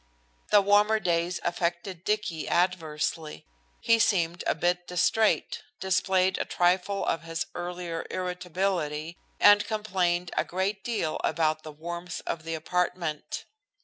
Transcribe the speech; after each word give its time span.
The 0.49 0.63
warmer 0.63 0.99
days 0.99 1.39
affected 1.43 2.03
Dicky 2.03 2.49
adversely. 2.49 3.45
He 3.79 3.99
seemed 3.99 4.43
a 4.47 4.55
bit 4.55 4.87
distrait, 4.87 5.61
displayed 5.79 6.39
a 6.39 6.45
trifle 6.45 7.05
of 7.05 7.21
his 7.21 7.45
earlier 7.53 8.07
irritability, 8.09 9.15
and 9.39 9.63
complained 9.63 10.31
a 10.35 10.43
great 10.43 10.83
deal 10.83 11.21
about 11.23 11.61
the 11.61 11.71
warmth 11.71 12.23
of 12.25 12.41
the 12.45 12.55
apartment. 12.55 13.45